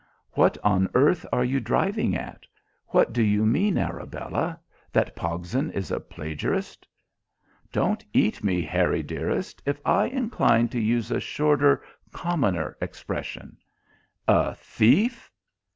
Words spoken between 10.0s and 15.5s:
incline to use a shorter, commoner expression." "A thief?"